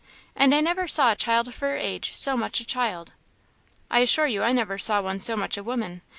And 0.35 0.55
I 0.55 0.61
never 0.61 0.87
saw 0.87 1.11
a 1.11 1.15
child 1.15 1.47
of 1.47 1.59
her 1.59 1.77
age 1.77 2.13
so 2.15 2.35
much 2.35 2.59
a 2.59 2.65
child." 2.65 3.13
"I 3.91 3.99
assure 3.99 4.25
you 4.25 4.41
I 4.41 4.51
never 4.51 4.79
saw 4.79 4.99
one 4.99 5.19
so 5.19 5.37
much 5.37 5.57
a 5.57 5.63
woman. 5.63 6.01